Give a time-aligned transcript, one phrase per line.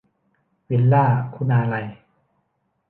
[0.69, 1.03] วิลล่า
[1.35, 1.87] คุณาลัย